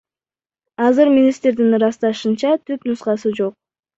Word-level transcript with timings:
Азыр 0.85 1.11
министрдин 1.17 1.75
ырасташынча, 1.79 2.53
түп 2.71 2.89
нускасы 2.93 3.37
жок. 3.41 3.57